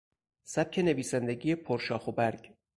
سبک 0.43 0.79
نویسندگی 0.79 1.55
پر 1.55 1.79
شاخ 1.79 2.07
و 2.07 2.11
برگ 2.11 2.53